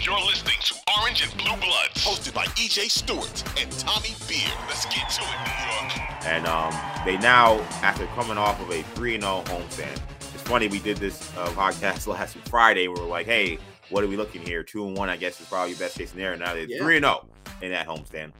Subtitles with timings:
[0.00, 4.52] You're listening to Orange and Blue Bloods, hosted by EJ Stewart and Tommy Beard.
[4.68, 6.26] Let's get to it.
[6.26, 6.72] And um,
[7.04, 9.98] they now, after coming off of a 3 0 homestand,
[10.34, 12.88] it's funny, we did this uh, podcast last Friday.
[12.88, 14.62] We were like, hey, what are we looking here?
[14.62, 16.38] 2 and 1, I guess, is probably your best case scenario.
[16.38, 17.28] Now they're 3 0
[17.62, 18.32] in that homestand.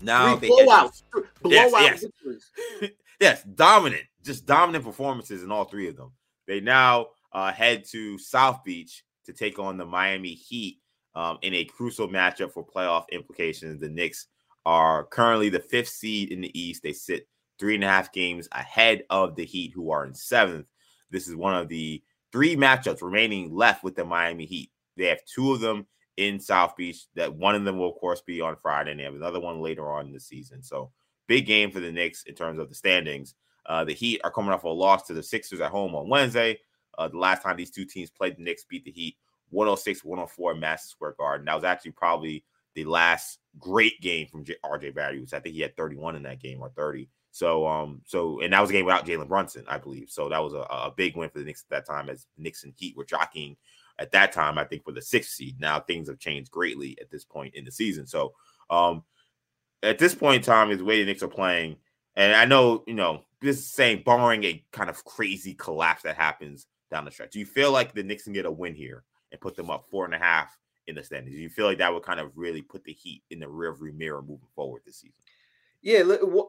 [0.00, 1.02] Now Three they blowouts.
[1.44, 2.04] Yes, Blowout yes.
[2.04, 2.50] victories.
[3.20, 6.12] yes, dominant, just dominant performances in all three of them.
[6.46, 10.80] They now uh, head to South Beach to take on the Miami Heat
[11.14, 13.80] um, in a crucial matchup for playoff implications.
[13.80, 14.26] The Knicks
[14.64, 16.82] are currently the fifth seed in the East.
[16.82, 20.66] They sit three and a half games ahead of the Heat, who are in seventh.
[21.10, 22.02] This is one of the
[22.32, 24.70] three matchups remaining left with the Miami Heat.
[24.96, 27.06] They have two of them in South Beach.
[27.14, 29.60] That one of them will, of course, be on Friday, and they have another one
[29.60, 30.62] later on in the season.
[30.62, 30.90] So
[31.28, 33.34] big game for the Knicks in terms of the standings.
[33.66, 36.58] Uh, the Heat are coming off a loss to the Sixers at home on Wednesday.
[36.98, 39.16] Uh, the last time these two teams played, the Knicks beat the Heat
[39.50, 41.46] 106 104 Madison Square Garden.
[41.46, 42.44] That was actually probably
[42.74, 46.22] the last great game from J- RJ Barrett, which I think he had 31 in
[46.24, 47.08] that game or 30.
[47.30, 50.10] So, um, so and that was a game without Jalen Brunson, I believe.
[50.10, 52.64] So that was a, a big win for the Knicks at that time, as Knicks
[52.64, 53.56] and Heat were jockeying
[53.98, 54.56] at that time.
[54.58, 55.60] I think for the sixth seed.
[55.60, 58.06] Now things have changed greatly at this point in the season.
[58.06, 58.32] So,
[58.70, 59.04] um,
[59.82, 61.76] at this point in time, is the way the Knicks are playing,
[62.14, 66.16] and I know you know this is saying barring a kind of crazy collapse that
[66.16, 67.32] happens down the stretch.
[67.32, 69.86] Do you feel like the Knicks can get a win here and put them up
[69.90, 71.34] four and a half in the standings?
[71.34, 73.94] Do you feel like that would kind of really put the Heat in the rearview
[73.96, 75.22] mirror moving forward this season?
[75.82, 76.00] Yeah,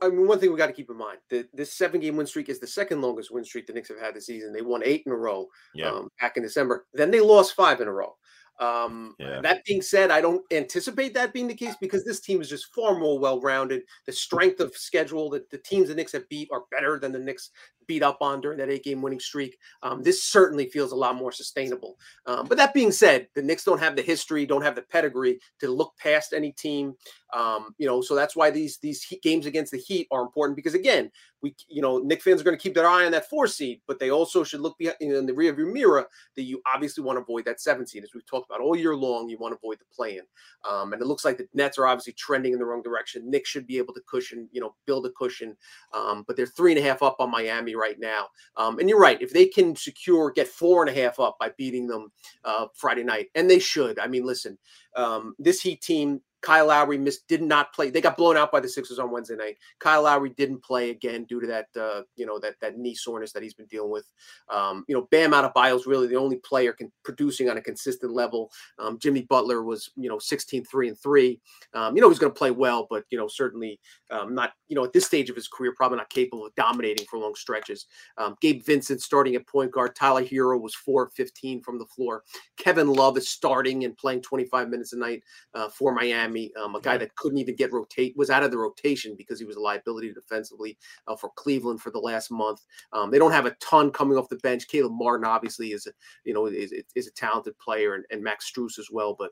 [0.01, 2.49] I mean, one thing we got to keep in mind: the, this seven-game win streak
[2.49, 4.51] is the second longest win streak the Knicks have had this season.
[4.51, 5.91] They won eight in a row Yeah.
[5.91, 6.87] um, back in December.
[6.93, 8.15] Then they lost five in a row.
[8.59, 9.41] Um, Yeah.
[9.41, 12.73] That being said, I don't anticipate that being the case because this team is just
[12.73, 13.83] far more well-rounded.
[14.07, 17.19] The strength of schedule that the teams the Knicks have beat are better than the
[17.19, 17.51] Knicks
[17.87, 19.57] beat up on during that eight-game winning streak.
[19.83, 21.97] Um, this certainly feels a lot more sustainable.
[22.25, 25.39] Um, but that being said, the Knicks don't have the history, don't have the pedigree
[25.59, 26.95] to look past any team.
[27.33, 30.73] Um, you know, so that's why these these games against the Heat are important because
[30.73, 31.11] again,
[31.41, 33.81] we you know Nick fans are going to keep their eye on that four seed,
[33.87, 37.21] but they also should look behind in the rearview mirror that you obviously want to
[37.21, 39.27] avoid that seven seed, as we've talked about all year long.
[39.27, 40.23] You want to avoid the play-in,
[40.69, 43.29] um, and it looks like the Nets are obviously trending in the wrong direction.
[43.29, 45.55] Nick should be able to cushion, you know, build a cushion,
[45.93, 48.27] um, but they're three and a half up on Miami right now.
[48.55, 51.51] Um, and you're right, if they can secure get four and a half up by
[51.57, 52.11] beating them
[52.43, 53.99] uh, Friday night, and they should.
[53.99, 54.57] I mean, listen,
[54.95, 56.21] um, this Heat team.
[56.41, 57.89] Kyle Lowry missed, did not play.
[57.89, 59.57] They got blown out by the Sixers on Wednesday night.
[59.79, 63.31] Kyle Lowry didn't play again due to that, uh, you know, that that knee soreness
[63.33, 64.11] that he's been dealing with.
[64.49, 68.13] Um, you know, Bam Adebayo is really the only player can, producing on a consistent
[68.13, 68.51] level.
[68.79, 71.39] Um, Jimmy Butler was, you know, 16, 3 and 3.
[71.73, 73.79] Um, you know, he's going to play well, but, you know, certainly
[74.11, 77.05] um, not, you know, at this stage of his career, probably not capable of dominating
[77.09, 77.87] for long stretches.
[78.17, 79.95] Um, Gabe Vincent starting at point guard.
[79.95, 82.23] Tyler Herro was 4 15 from the floor.
[82.57, 85.23] Kevin Love is starting and playing 25 minutes a night
[85.53, 86.26] uh, for Miami.
[86.59, 89.45] Um, a guy that couldn't even get rotate was out of the rotation because he
[89.45, 90.77] was a liability defensively
[91.07, 92.61] uh, for Cleveland for the last month.
[92.93, 94.67] Um, they don't have a ton coming off the bench.
[94.67, 95.91] Caleb Martin obviously is a
[96.23, 99.31] you know is, is a talented player and, and Max Strus as well, but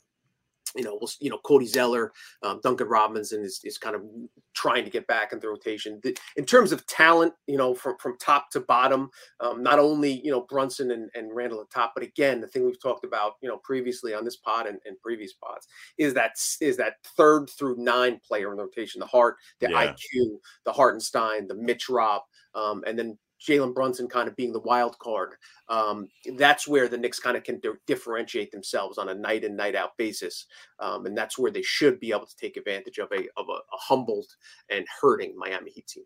[0.75, 2.11] you know, we'll, you know, Cody Zeller,
[2.43, 4.03] um, Duncan Robinson is, is kind of
[4.53, 5.99] trying to get back into rotation.
[6.03, 10.21] The, in terms of talent, you know, from, from top to bottom, um, not only,
[10.23, 13.33] you know, Brunson and, and Randle at top, but again, the thing we've talked about,
[13.41, 15.67] you know, previously on this pod and, and previous pods
[15.97, 16.31] is that
[16.61, 19.93] is that third through nine player in the rotation, the Hart, the Yeah.
[19.93, 22.21] IQ, the Hartenstein, the Mitch Rob,
[22.53, 25.35] um, and then Jalen Brunson kind of being the wild card.
[25.69, 29.55] Um, that's where the Knicks kind of can di- differentiate themselves on a night in
[29.55, 30.45] night out basis,
[30.79, 33.53] um, and that's where they should be able to take advantage of a of a,
[33.53, 34.27] a humbled
[34.69, 36.05] and hurting Miami Heat team.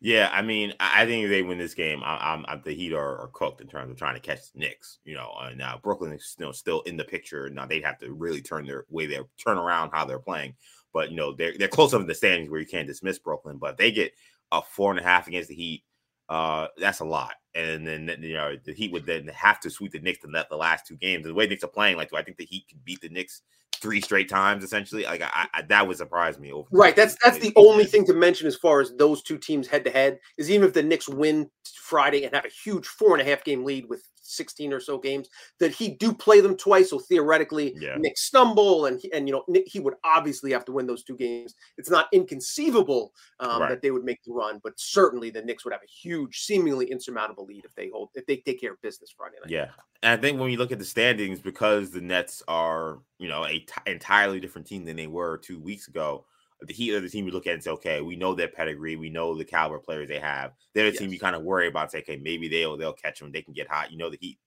[0.00, 3.30] Yeah, I mean, I think they win this game, I, am the Heat are, are,
[3.32, 4.98] cooked in terms of trying to catch the Knicks.
[5.04, 7.48] You know, uh, now Brooklyn is know, still in the picture.
[7.48, 10.54] Now they'd have to really turn their way they turn around how they're playing.
[10.92, 13.56] But you know, they're they're close up in the standings where you can't dismiss Brooklyn.
[13.56, 14.12] But they get
[14.52, 15.82] a four and a half against the Heat.
[16.28, 17.34] Uh, that's a lot.
[17.54, 20.46] And then you know the Heat would then have to sweep the Knicks in the,
[20.50, 21.24] the last two games.
[21.24, 23.08] And the way Knicks are playing, like, do I think the Heat could beat the
[23.08, 23.42] Knicks
[23.80, 27.38] three straight times essentially like I, I, that would surprise me over right that's that's
[27.38, 30.50] the only thing to mention as far as those two teams head to head is
[30.50, 33.64] even if the Knicks win Friday and have a huge four and a half game
[33.64, 35.28] lead with 16 or so games
[35.58, 36.90] that he do play them twice.
[36.90, 37.96] So theoretically, yeah.
[37.96, 41.02] Nick stumble and he, and you know Nick, he would obviously have to win those
[41.02, 41.54] two games.
[41.78, 43.68] It's not inconceivable um, right.
[43.70, 46.90] that they would make the run, but certainly the Knicks would have a huge, seemingly
[46.90, 49.50] insurmountable lead if they hold if they take care of business Friday night.
[49.50, 49.68] Yeah,
[50.02, 53.44] and I think when you look at the standings, because the Nets are you know
[53.44, 56.24] a t- entirely different team than they were two weeks ago
[56.62, 58.96] the Heat are the team you look at and say, okay, we know their pedigree,
[58.96, 60.52] we know the caliber players they have.
[60.72, 60.98] They're the yes.
[60.98, 61.92] team you kind of worry about.
[61.92, 63.92] Say, okay, maybe they'll they'll catch them, they can get hot.
[63.92, 64.38] You know, the Heat,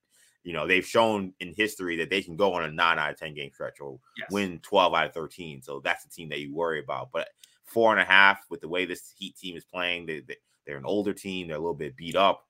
[0.44, 3.18] you know, they've shown in history that they can go on a nine out of
[3.18, 4.32] ten game stretch or yes.
[4.32, 5.62] win twelve out of thirteen.
[5.62, 7.12] So that's the team that you worry about.
[7.12, 7.30] But
[7.66, 10.78] four and a half with the way this Heat team is playing, they, they they're
[10.78, 12.46] an older team, they're a little bit beat up.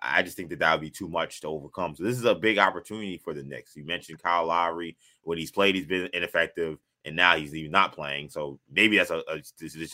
[0.00, 1.94] I just think that that would be too much to overcome.
[1.94, 3.76] So this is a big opportunity for the Knicks.
[3.76, 4.96] You mentioned Kyle Lowry.
[5.22, 8.28] When he's played, he's been ineffective and now he's even not playing.
[8.28, 9.40] So maybe that's a, a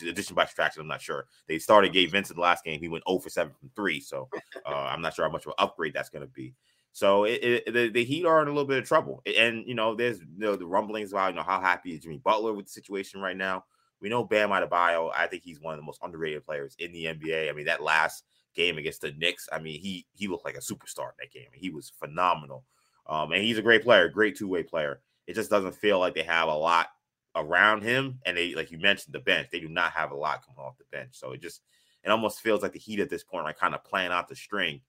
[0.09, 0.81] addition by subtraction.
[0.81, 1.25] I'm not sure.
[1.47, 2.79] They started Gabe Vincent the last game.
[2.79, 3.99] He went 0 for 7 from three.
[3.99, 4.29] So
[4.65, 6.53] uh, I'm not sure how much of an upgrade that's going to be.
[6.91, 9.21] So it, it, the, the Heat are in a little bit of trouble.
[9.37, 12.17] And, you know, there's you know, the rumblings about, you know, how happy is Jimmy
[12.17, 13.63] Butler with the situation right now.
[14.01, 15.11] We know Bam Adebayo.
[15.15, 17.49] I think he's one of the most underrated players in the NBA.
[17.49, 18.23] I mean, that last
[18.55, 21.49] game against the Knicks, I mean, he he looked like a superstar in that game.
[21.53, 22.63] He was phenomenal.
[23.07, 25.01] Um, and he's a great player, great two-way player.
[25.27, 26.87] It just doesn't feel like they have a lot
[27.35, 29.47] around him, and they like you mentioned the bench.
[29.51, 31.61] They do not have a lot coming off the bench, so it just
[32.03, 34.35] it almost feels like the Heat at this point are kind of playing out the
[34.35, 34.81] string,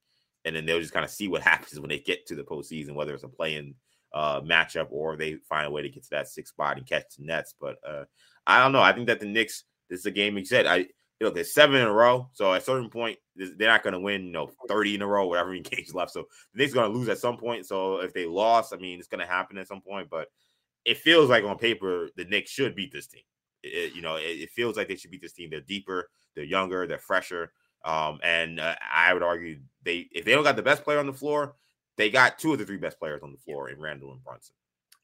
[0.45, 2.95] and then they'll just kind of see what happens when they get to the postseason,
[2.95, 3.75] whether it's a playing
[4.13, 7.15] uh, matchup or they find a way to get to that sixth spot and catch
[7.17, 7.53] the Nets.
[7.59, 8.03] But uh,
[8.45, 8.81] I don't know.
[8.81, 10.65] I think that the Knicks, this is a game you said.
[10.67, 10.87] I
[11.21, 13.99] look, there's seven in a row, so at a certain point, they're not going to
[13.99, 16.11] win, you know, 30 in a row, whatever games left.
[16.11, 17.65] So the Knicks going to lose at some point.
[17.65, 20.09] So if they lost, I mean, it's going to happen at some point.
[20.09, 20.27] But
[20.85, 23.23] it feels like on paper the Knicks should beat this team.
[23.63, 25.49] It, you know, it, it, feels like they should beat this team.
[25.51, 27.51] They're deeper, they're younger, they're fresher.
[27.85, 31.07] Um, and uh, I would argue they if they don't got the best player on
[31.07, 31.55] the floor,
[31.97, 34.55] they got two of the three best players on the floor in Randle and Brunson.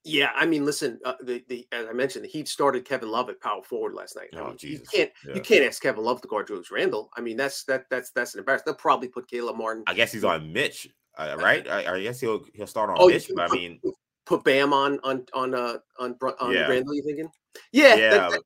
[0.04, 3.30] Yeah, I mean, listen, uh, the, the as I mentioned, the Heat started Kevin Love
[3.30, 4.30] at power forward last night.
[4.34, 4.88] I oh, mean, Jesus.
[4.94, 5.36] You can't yeah.
[5.36, 7.10] you can't ask Kevin Love to guard Julius Randle.
[7.18, 8.66] I mean, that's that that's that's an embarrassment.
[8.68, 9.84] They'll probably put Caleb Martin.
[9.86, 10.88] I guess he's on Mitch,
[11.18, 11.68] uh, right?
[11.68, 13.30] I, I, guess he'll he'll start on oh, Mitch.
[13.36, 13.82] But I mean,
[14.28, 16.68] put Bam on on on uh on on yeah.
[16.68, 16.94] Randle.
[16.94, 17.32] You thinking?
[17.72, 18.10] Yeah, yeah.
[18.12, 18.42] That, that,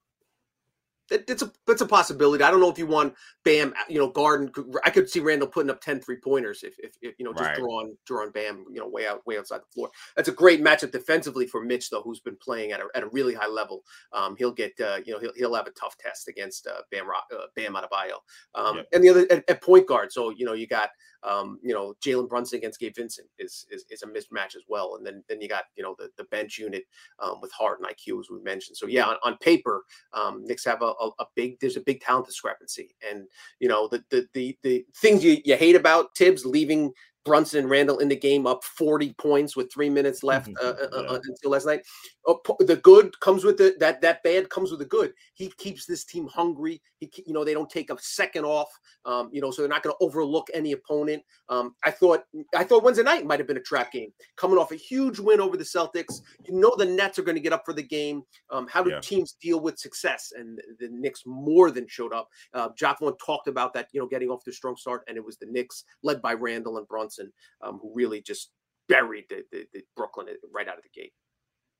[1.11, 2.43] that, it's a it's a possibility.
[2.43, 3.13] I don't know if you want
[3.43, 4.51] Bam, you know, Garden.
[4.83, 7.43] I could see Randle putting up 10 three pointers if, if, if you know just
[7.43, 7.57] right.
[7.57, 9.89] draw on draw on Bam, you know, way out way outside the floor.
[10.15, 13.09] That's a great matchup defensively for Mitch though, who's been playing at a, at a
[13.09, 13.83] really high level.
[14.13, 17.05] Um, he'll get uh, you know he'll, he'll have a tough test against uh, Bam
[17.09, 18.17] uh, Bam Adebayo.
[18.55, 18.87] Um, yep.
[18.93, 20.11] and the other at, at, point guard.
[20.11, 20.89] So you know you got
[21.23, 24.95] um, you know Jalen Brunson against Gabe Vincent is, is is a mismatch as well.
[24.95, 26.83] And then then you got you know the the bench unit
[27.19, 28.77] um, with Hart and IQ as we mentioned.
[28.77, 32.01] So yeah, on, on paper, um, Knicks have a, a, a big there's a big
[32.01, 32.95] talent discrepancy.
[33.09, 33.27] And
[33.59, 37.69] you know the the the, the things you, you hate about Thibs leaving Brunson and
[37.69, 41.09] Randle in the game up 40 points with three minutes left uh, uh, uh, yeah.
[41.09, 41.81] uh, until last night.
[42.27, 45.13] Oh, the good comes with the that that bad comes with the good.
[45.33, 46.81] He keeps this team hungry.
[46.99, 48.69] He you know they don't take a second off.
[49.05, 51.23] Um, you know so they're not going to overlook any opponent.
[51.49, 52.23] Um, I thought
[52.55, 54.11] I thought Wednesday night might have been a trap game.
[54.35, 57.41] Coming off a huge win over the Celtics, you know the Nets are going to
[57.41, 58.23] get up for the game.
[58.51, 58.99] Um, how do yeah.
[58.99, 60.31] teams deal with success?
[60.35, 62.29] And the Knicks more than showed up.
[62.53, 63.87] Uh, talked about that.
[63.93, 66.33] You know getting off to a strong start, and it was the Knicks led by
[66.33, 67.10] Randle and Brunson
[67.61, 68.51] um, who really just
[68.87, 71.13] buried the, the, the, Brooklyn right out of the gate.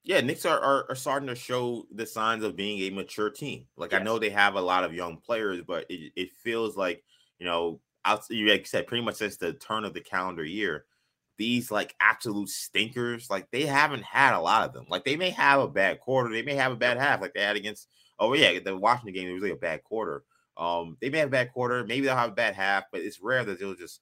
[0.04, 3.66] Yeah, Knicks are, are, are starting to show the signs of being a mature team.
[3.78, 4.02] Like yes.
[4.02, 7.04] I know they have a lot of young players, but it, it feels like
[7.42, 10.86] you know, out you like said, pretty much since the turn of the calendar year,
[11.38, 14.86] these like absolute stinkers, like they haven't had a lot of them.
[14.90, 17.42] Like they may have a bad quarter, they may have a bad half, like they
[17.42, 17.88] had against.
[18.20, 20.24] Oh yeah, the Washington game it was like a bad quarter.
[20.56, 23.20] Um, they may have a bad quarter, maybe they'll have a bad half, but it's
[23.20, 24.02] rare that they'll just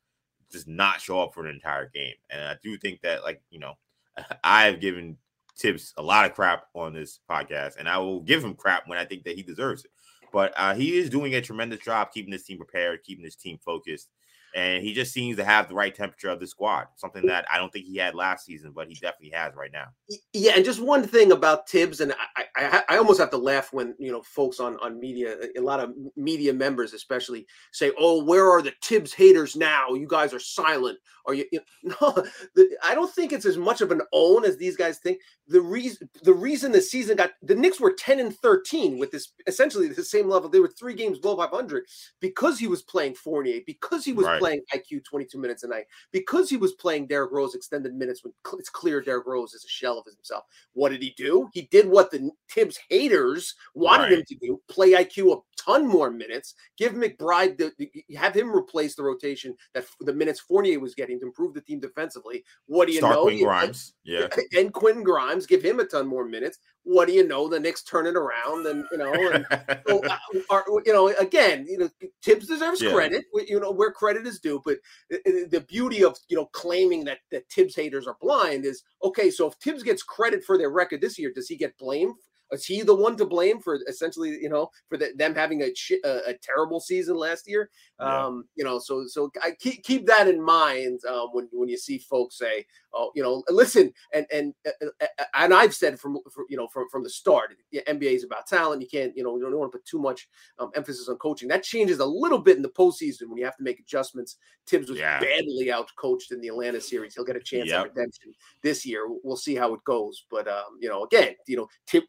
[0.52, 2.16] just not show up for an entire game.
[2.30, 3.74] And I do think that, like, you know,
[4.44, 5.18] I've given
[5.58, 8.98] Thibs a lot of crap on this podcast, and I will give him crap when
[8.98, 9.92] I think that he deserves it.
[10.32, 13.60] But uh, he is doing a tremendous job keeping this team prepared, keeping this team
[13.64, 14.10] focused.
[14.56, 16.88] And he just seems to have the right temperature of the squad.
[16.96, 19.88] Something that I don't think he had last season, but he definitely has right now.
[20.34, 23.72] Yeah, and just one thing about Thibs, and I, I, I almost have to laugh
[23.72, 28.24] when you know folks on on media, a lot of media members especially say, "Oh,
[28.24, 29.94] where are the Thibs haters now?
[29.94, 32.26] You guys are silent." Or you, you no,
[32.56, 35.20] the, I don't think it's as much of an own as these guys think.
[35.48, 39.34] The reason the reason the season got the Knicks were ten and thirteen with this
[39.48, 40.50] essentially the same level.
[40.50, 41.86] They were three games below five hundred
[42.20, 44.39] because he was playing Fournier, because he was right.
[44.40, 48.24] Playing IQ twenty two minutes a night, because he was playing Derrick Rose extended minutes
[48.24, 50.46] when it's clear Derrick Rose is a shell of himself.
[50.74, 51.50] What did he do?
[51.54, 54.14] He did what the Thibs haters wanted right.
[54.14, 58.96] him to do: play IQ a ton more minutes, give McBride the, have him replace
[58.96, 62.44] the rotation that the minutes Fournier was getting to improve the team defensively.
[62.68, 63.24] What do you Start know?
[63.24, 64.28] Quinn Grimes, yeah,
[64.58, 66.60] and Quinn Grimes, give him a ton more minutes.
[66.84, 67.48] What do you know?
[67.48, 69.46] The Knicks turn it around, and you know, and
[69.88, 70.18] so, uh,
[70.50, 71.90] are, uh, you know, again, you know,
[72.24, 72.92] Thibs deserves yeah.
[72.92, 73.26] credit.
[73.48, 74.78] You know, where credit is due, but
[75.14, 78.84] uh, uh, the beauty of you know claiming that that Thibs haters are blind is
[79.04, 79.30] okay.
[79.30, 82.16] So if Thibs gets credit for their record this year, does he get blamed
[82.52, 85.72] is he the one to blame for essentially, you know, for the, them having a,
[86.06, 87.70] a, a terrible season last year?
[88.00, 88.26] Yeah.
[88.26, 91.78] Um, you know, so so I keep keep that in mind um, when when you
[91.78, 96.00] see folks say, oh, you know, listen, and and uh, uh, uh, and I've said
[96.00, 98.82] from, from you know from from the start, the NBA is about talent.
[98.82, 100.28] You can't, you know, you don't want to put too much
[100.60, 101.48] um, emphasis on coaching.
[101.50, 104.38] That changes a little bit in the postseason when you have to make adjustments.
[104.68, 105.20] Thibs was yeah.
[105.20, 107.16] badly out coached in the Atlanta series.
[107.16, 107.86] He'll get a chance yep.
[107.86, 109.08] at redemption this year.
[109.24, 112.04] We'll see how it goes, but um, you know, again, you know, Tib,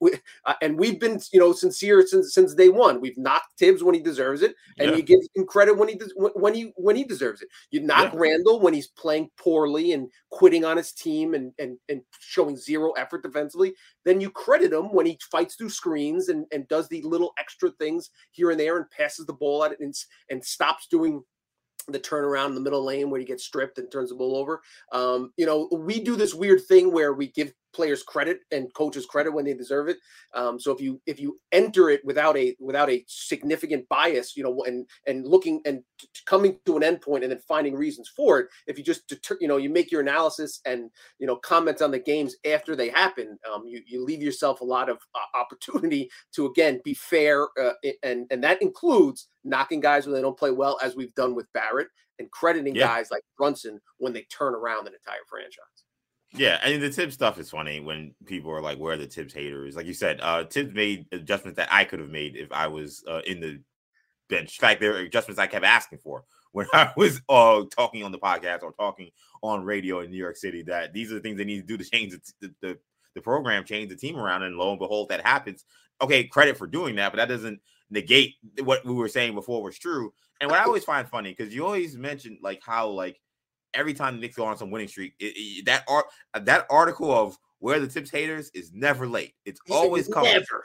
[0.46, 3.00] uh, and we've been, you know, sincere since since day one.
[3.00, 4.96] We've knocked Thibs when he deserves it, and yeah.
[4.96, 7.48] you give him credit when he does when he when he deserves it.
[7.70, 8.18] You knock yeah.
[8.20, 12.92] Randle when he's playing poorly and quitting on his team and and and showing zero
[12.92, 13.74] effort defensively.
[14.04, 17.70] Then you credit him when he fights through screens and and does the little extra
[17.72, 19.94] things here and there and passes the ball at it and
[20.30, 21.22] and stops doing
[21.88, 24.60] the turnaround in the middle lane where he gets stripped and turns the ball over.
[24.92, 29.06] Um, you know, we do this weird thing where we give players credit and coaches
[29.06, 29.98] credit when they deserve it.
[30.34, 34.42] Um, so if you if you enter it without a without a significant bias, you
[34.42, 38.40] know, and and looking and t- coming to an endpoint and then finding reasons for
[38.40, 41.82] it, if you just deter, you know you make your analysis and you know comment
[41.82, 45.38] on the games after they happen, um, you you leave yourself a lot of uh,
[45.38, 47.72] opportunity to again be fair, uh,
[48.02, 51.52] and and that includes knocking guys when they don't play well, as we've done with
[51.52, 52.86] Barrett, and crediting yeah.
[52.86, 55.84] guys like Brunson when they turn around an entire franchise.
[56.32, 59.34] Yeah, mean the Thibs stuff is funny when people are like, "Where are the Thibs
[59.34, 62.68] haters?" Like you said, uh Thibs made adjustments that I could have made if I
[62.68, 63.60] was uh, in the
[64.28, 64.58] bench.
[64.58, 68.12] In fact, there are adjustments I kept asking for when I was uh talking on
[68.12, 69.10] the podcast or talking
[69.42, 70.62] on radio in New York City.
[70.62, 72.78] That these are the things they need to do to change the the,
[73.14, 75.64] the program, change the team around, and lo and behold, that happens.
[76.00, 77.60] Okay, credit for doing that, but that doesn't
[77.90, 80.12] negate what we were saying before was true.
[80.40, 83.20] And what I always find funny because you always mention like how like
[83.74, 87.12] every time the Knicks go on some winning streak, it, it, that art that article
[87.12, 89.34] of where the Thibs haters is never late.
[89.44, 90.32] It's always coming.
[90.32, 90.64] Never.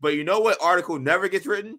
[0.00, 1.78] But you know what article never gets written?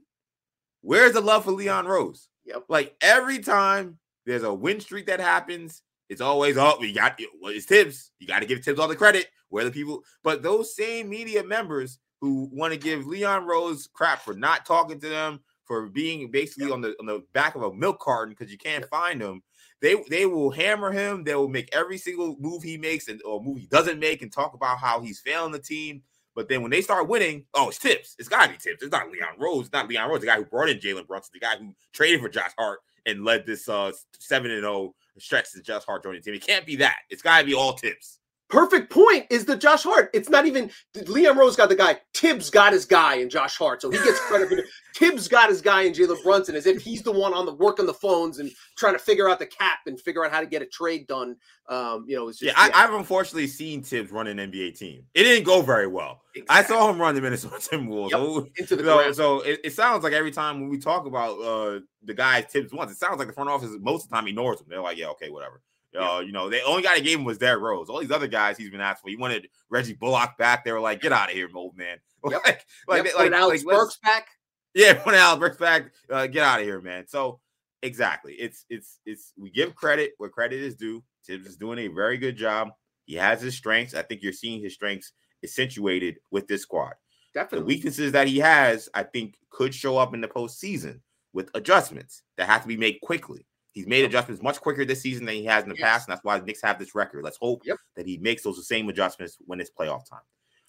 [0.82, 2.30] Where's the love for Leon Rose?
[2.46, 2.66] Yep.
[2.70, 7.54] Like every time there's a win streak that happens, it's always oh we got well,
[7.54, 8.12] it's Thibs.
[8.20, 9.28] You got to give Thibs all the credit.
[9.50, 14.22] Where the people, but those same media members who want to give Leon Rose crap
[14.22, 16.74] for not talking to them, for being basically yep.
[16.74, 18.90] on the on the back of a milk carton because you can't yep.
[18.90, 19.44] find them
[19.82, 21.24] they they will hammer him.
[21.24, 24.32] They will make every single move he makes and or move he doesn't make and
[24.32, 26.02] talk about how he's failing the team.
[26.36, 28.16] But then when they start winning, oh, it's Thibs.
[28.20, 28.84] It's got to be Thibs.
[28.84, 29.66] It's not Leon Rose.
[29.66, 32.22] It's not Leon Rose, the guy who brought in Jalen Brunson, the guy who traded
[32.22, 36.04] for Josh Hart and led this uh seven and zero oh stretch to Josh Hart
[36.04, 36.36] joining the team.
[36.36, 36.98] It can't be that.
[37.10, 40.10] It's got to be all Thibs perfect point is the Josh Hart.
[40.14, 40.72] It's not even
[41.08, 42.00] Leon Rose got the guy.
[42.14, 44.66] Thibs got his guy in Josh Hart, so he gets credit for it.
[44.96, 47.80] Thibs got his guy in Jalen Brunson as if he's the one on the work
[47.80, 50.48] on the phones and trying to figure out the cap and figure out how to
[50.48, 51.36] get a trade done.
[51.70, 52.72] Um, you know, just, yeah, yeah.
[52.74, 55.04] I, have unfortunately seen Thibs run an NBA team.
[55.14, 56.22] It didn't go very well.
[56.36, 56.56] Exactly.
[56.56, 58.12] I saw him run the Minnesota Timberwolves.
[58.12, 58.20] Yep.
[58.20, 61.40] So, Into the so, so it, it, sounds like every time when we talk about
[61.40, 64.28] uh, the guys Thibs wants, it sounds like the front office most of the time
[64.28, 64.68] ignores them.
[64.70, 65.62] They're like, yeah, okay, whatever.
[65.98, 67.90] Uh, you know, the only guy that gave him was Derrick Rose.
[67.90, 69.10] All these other guys he's been asked for.
[69.10, 70.64] He wanted Reggie Bullock back.
[70.64, 71.98] They were like, "Get out of here, old man."
[72.30, 72.42] Yep.
[72.46, 73.16] like, like, yep.
[73.16, 74.28] like, Alec like, Burks back.
[74.74, 77.08] Yeah, when Alec Burks back, uh, get out of here, man.
[77.08, 77.40] So
[77.84, 81.04] exactly, it's it's it's we give credit where credit is due.
[81.26, 82.70] Thibs is doing a very good job.
[83.06, 83.94] He has his strengths.
[83.94, 85.14] I think you're seeing his strengths
[85.44, 86.96] accentuated with this squad.
[87.34, 87.60] Definitely.
[87.60, 91.02] The weaknesses that he has, I think, could show up in the postseason
[91.34, 93.46] with adjustments that have to be made quickly.
[93.78, 95.88] He's made adjustments much quicker this season than he has in the yes.
[95.88, 97.24] past, and that's why the Knicks have this record.
[97.24, 97.78] Let's hope yep.
[97.96, 100.22] that he makes those same adjustments when it's playoff time.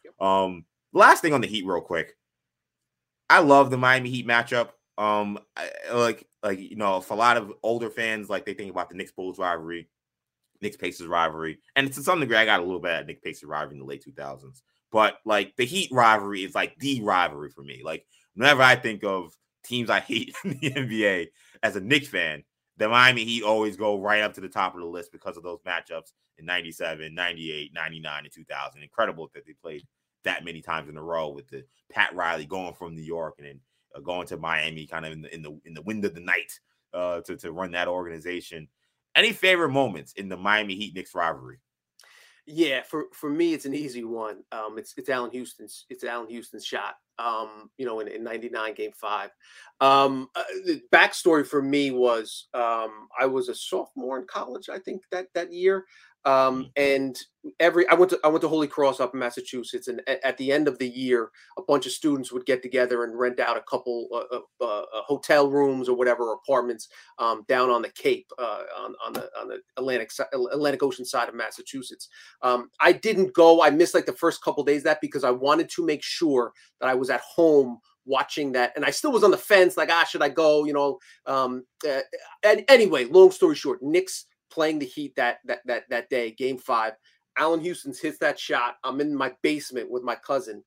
[0.04, 0.20] Yep.
[0.20, 2.18] Um, last thing on the Heat, real quick.
[3.30, 4.72] I love the Miami Heat matchup.
[4.98, 8.70] Um, I, like like you know, for a lot of older fans, like they think
[8.70, 9.88] about the Knicks Bulls rivalry,
[10.60, 13.48] Knicks Pacers rivalry, and to some degree, I got a little bit of Knicks Pacers
[13.48, 14.62] rivalry in the late two thousands.
[14.92, 17.80] But like the Heat rivalry is like the rivalry for me.
[17.82, 19.34] Like whenever I think of
[19.64, 21.28] teams I hate in the NBA
[21.62, 22.44] as a Knicks fan,
[22.78, 25.42] the Miami Heat always go right up to the top of the list because of
[25.42, 28.82] those matchups in 97, 98, 99, and 2000.
[28.82, 29.84] Incredible that they played
[30.24, 33.46] that many times in a row with the Pat Riley going from New York and
[33.46, 33.60] then
[33.94, 36.20] uh, going to Miami kind of in the in the in the wind of the
[36.20, 36.58] night
[36.94, 38.68] uh, to, to run that organization.
[39.16, 41.58] Any favorite moments in the Miami Heat Knicks rivalry?
[42.46, 44.44] Yeah, for for me, it's an easy one.
[44.52, 46.94] Um, it's it's Allan Houston's it's Allan Houston's shot.
[47.18, 49.30] Um, you know, in, in '99 Game Five.
[49.80, 54.78] Um, uh, the backstory for me was um, I was a sophomore in college, I
[54.78, 55.84] think that that year,
[56.24, 56.70] um, mm.
[56.76, 57.18] and
[57.60, 60.36] every I went to I went to Holy Cross up in Massachusetts, and at, at,
[60.36, 63.56] the end of the year, a bunch of students would get together and rent out
[63.56, 67.90] a couple uh, uh, uh, uh hotel rooms or whatever apartments um, down on the
[67.90, 72.08] Cape, uh, on, on the on the Atlantic Atlantic Ocean side of Massachusetts.
[72.42, 73.62] Um, I didn't go.
[73.62, 76.88] I missed like the first couple days that because I wanted to make sure that
[76.88, 80.02] I was at home watching that and i still was on the fence like ah
[80.02, 82.00] should i go you know um uh,
[82.42, 86.58] and anyway long story short knicks playing the Heat that that that that day, Game
[86.58, 86.94] Five.
[87.36, 88.76] Allan Houston's hits that shot.
[88.82, 90.64] I'm in my basement with my cousin.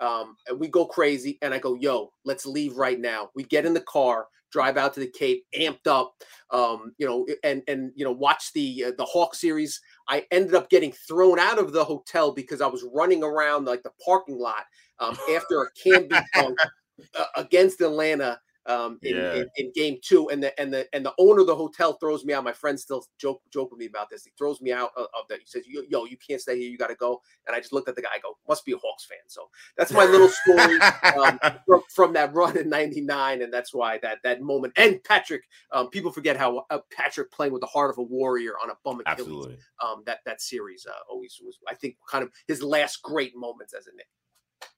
[0.00, 3.66] Um, and we go crazy, and I go, "Yo, let's leave right now." We get
[3.66, 6.14] in the car, drive out to the Cape, amped up,
[6.50, 9.80] um, you know, and and you know, watch the uh, the Hawk series.
[10.08, 13.82] I ended up getting thrown out of the hotel because I was running around like
[13.82, 14.64] the parking lot
[14.98, 16.58] um, after a Camby dunk
[17.18, 19.34] uh, against Atlanta um, in, yeah.
[19.34, 22.24] in, in, game two, and the and the and the owner of the hotel throws
[22.24, 22.44] me out.
[22.44, 24.24] My friend still joke joke with me about this.
[24.24, 25.40] He throws me out of, of that.
[25.40, 26.70] He says, "Yo, you can't stay here.
[26.70, 28.08] You got to go." And I just looked at the guy.
[28.14, 30.78] I go, "Must be a Hawks fan." So that's my little story
[31.22, 34.72] um, from, from, that run in '99, and that's why that that moment.
[34.76, 35.42] And Patrick,
[35.72, 38.74] um, people forget how uh, Patrick playing with the heart of a warrior on a
[38.84, 39.20] bum Achilles.
[39.20, 39.58] Absolutely.
[39.84, 43.74] Um, that that series uh, always was, I think, kind of his last great moments
[43.74, 44.06] as a Knick.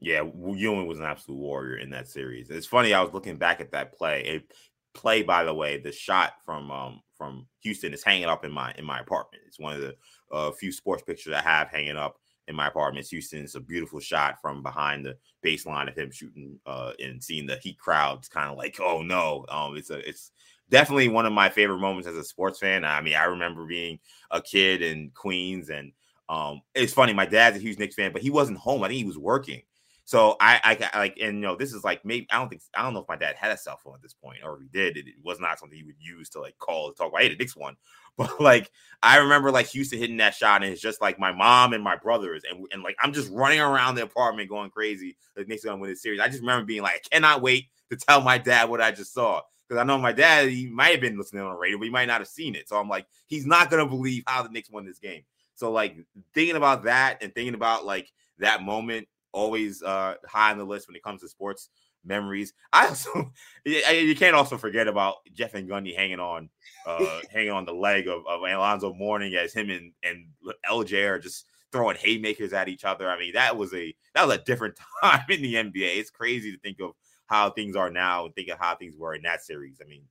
[0.01, 2.51] Yeah, Ewing was an absolute warrior in that series.
[2.51, 2.95] It's funny.
[2.95, 4.23] I was looking back at that play.
[4.27, 8.53] A play, by the way, the shot from um from Houston is hanging up in
[8.53, 9.45] my in my apartment.
[9.47, 9.97] It's one of the
[10.33, 12.17] uh, few sports pictures I have hanging up
[12.49, 13.07] in my apartment.
[13.07, 13.43] Houston.
[13.43, 17.57] It's a beautiful shot from behind the baseline of him shooting uh, and seeing the
[17.57, 19.45] Heat crowds kind of like, oh no.
[19.49, 20.33] Um, it's a it's
[20.71, 22.85] definitely one of my favorite moments as a sports fan.
[22.85, 23.99] I mean, I remember being
[24.31, 25.93] a kid in Queens and
[26.29, 27.13] um, it's funny.
[27.13, 28.83] My dad's a huge Knicks fan, but he wasn't home.
[28.83, 29.63] I think he was working.
[30.07, 32.83] So I, I like, and you know, this is like maybe I don't think I
[32.85, 34.69] don't know if my dad had a cell phone at this point, or if he
[34.69, 37.23] did, it, it was not something he would use to like call to talk about.
[37.23, 37.77] Hey, the Knicks one,
[38.17, 38.71] but like
[39.03, 41.97] I remember like Houston hitting that shot, and it's just like my mom and my
[41.97, 45.17] brothers, and and like I'm just running around the apartment going crazy.
[45.35, 46.21] The Knicks gonna win this series.
[46.21, 49.13] I just remember being like, I cannot wait to tell my dad what I just
[49.13, 51.85] saw because I know my dad he might have been listening on the radio, but
[51.85, 52.69] he might not have seen it.
[52.69, 55.23] So I'm like, he's not gonna believe how the Knicks won this game.
[55.57, 55.97] So like
[56.33, 60.89] thinking about that and thinking about like that moment always uh, high on the list
[60.89, 61.69] when it comes to sports
[62.05, 62.53] memories.
[62.73, 63.33] I also
[63.65, 66.49] you can't also forget about Jeff Van Gundy hanging on
[66.87, 70.27] uh, hanging on the leg of, of Alonzo Mourning as him and and
[70.71, 73.11] LJ are just throwing haymakers at each other.
[73.11, 75.97] I mean, that was a that was a different time in the NBA.
[75.97, 76.93] It's crazy to think of
[77.27, 79.81] how things are now and think of how things were in that series.
[79.85, 80.05] I mean,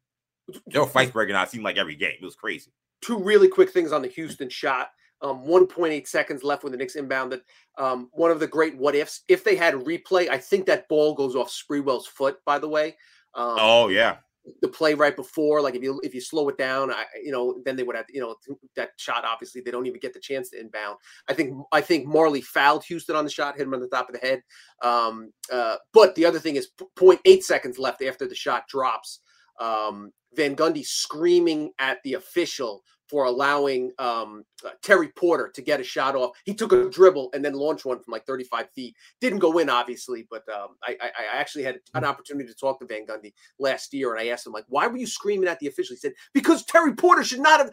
[0.73, 1.49] were fights breaking out.
[1.49, 2.13] Seemed like every game.
[2.21, 2.71] It was crazy.
[3.01, 4.89] Two really quick things on the Houston shot
[5.21, 7.41] um, 1.8 seconds left when the Knicks inbounded.
[7.77, 9.21] Um, one of the great what ifs.
[9.27, 12.37] If they had replay, I think that ball goes off Sprewell's foot.
[12.45, 12.95] By the way.
[13.33, 14.17] Um, oh yeah.
[14.61, 17.59] The play right before, like if you if you slow it down, I you know
[17.65, 18.35] then they would have you know
[18.75, 19.25] that shot.
[19.25, 20.97] Obviously, they don't even get the chance to inbound.
[21.27, 24.07] I think I think Majerle fouled Houston on the shot, hit him on the top
[24.07, 24.43] of the head.
[24.83, 29.21] Um, uh, but the other thing is 0.8 seconds left after the shot drops.
[29.59, 35.79] Um, Van Gundy screaming at the official for allowing um, uh, Terry Porter to get
[35.79, 36.31] a shot off.
[36.45, 38.95] He took a dribble and then launched one from like 35 feet.
[39.21, 42.07] Didn't go in, obviously, but um, I, I, I, actually had an mm.
[42.07, 44.97] opportunity to talk to Van Gundy last year, and I asked him like, "Why were
[44.97, 47.71] you screaming at the official?" He said, "Because Terry Porter should not have."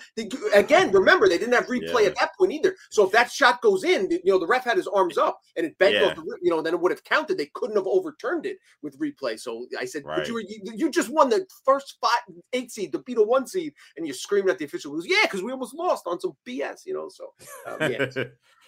[0.54, 2.08] Again, remember they didn't have replay yeah.
[2.08, 2.74] at that either.
[2.90, 5.66] So if that shot goes in, you know the ref had his arms up and
[5.66, 6.04] it bent yeah.
[6.04, 6.16] off.
[6.16, 7.38] The, you know, then it would have counted.
[7.38, 9.38] They couldn't have overturned it with replay.
[9.38, 10.26] So I said, right.
[10.26, 13.74] you, you, you just won the first five, eight seed the beat a one seed,
[13.96, 16.86] and you're screaming at the official." Goes, "Yeah, because we almost lost on some BS."
[16.86, 17.32] You know, so
[17.66, 18.06] um, yeah,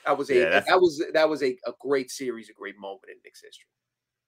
[0.06, 3.04] that was a yeah, that was that was a, a great series, a great moment
[3.08, 3.68] in Knicks history.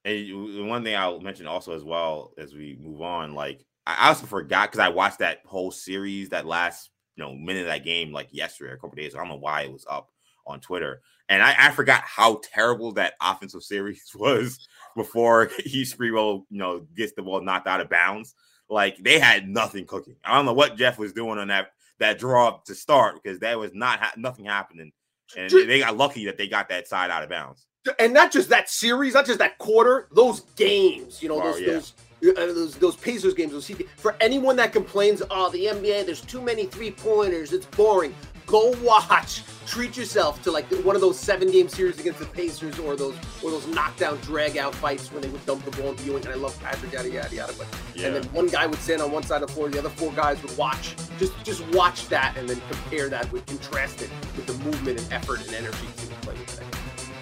[0.05, 4.27] And one thing I'll mention also as well as we move on, like I also
[4.27, 8.13] forgot because I watched that whole series, that last you know minute of that game
[8.13, 9.15] like yesterday, a couple days.
[9.15, 10.11] I don't know why it was up
[10.47, 11.01] on Twitter.
[11.29, 16.87] And I, I forgot how terrible that offensive series was before East Sprewell, you know,
[16.97, 18.35] gets the ball knocked out of bounds.
[18.69, 20.17] Like they had nothing cooking.
[20.25, 23.59] I don't know what Jeff was doing on that that draw to start because that
[23.59, 24.93] was not ha- nothing happening,
[25.37, 27.67] and they got lucky that they got that side out of bounds.
[28.01, 31.23] And not just that series, not just that quarter, those games.
[31.23, 31.67] You know, Oh, those yeah.
[31.75, 31.93] those.
[32.23, 33.87] Uh, those, those Pacers games, those CP.
[33.97, 38.15] For anyone that complains, oh, the NBA, there's too many three pointers, it's boring.
[38.47, 39.43] Go watch.
[39.67, 43.17] Treat yourself to like one of those seven game series against the Pacers, or those
[43.43, 46.25] or those knockdown drag out fights when they would dump the ball into Ewing.
[46.25, 47.53] And I love Patrick, yada yada yada.
[47.59, 48.07] But Yeah.
[48.07, 50.13] and then one guy would stand on one side of the floor, the other four
[50.13, 50.95] guys would watch.
[51.19, 55.13] Just just watch that, and then compare that with contrast it with the movement and
[55.13, 56.16] effort and energy to play today.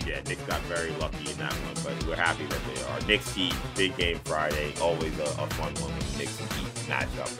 [0.06, 3.00] Yeah, Knicks got very lucky in that one, but we're happy that they are.
[3.08, 7.08] Knicks Heat, big game Friday, always a, a fun one when Knicks and Heat match
[7.18, 7.30] up.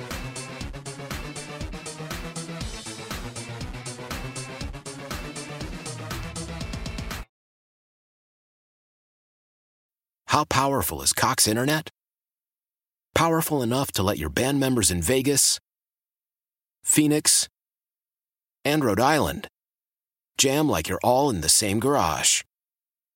[10.29, 11.91] How powerful is Cox Internet?
[13.15, 15.61] Powerful enough to let your band members in Vegas,
[16.83, 17.49] Phoenix,
[18.65, 19.49] and Rhode Island
[20.37, 22.43] jam like you're all in the same garage.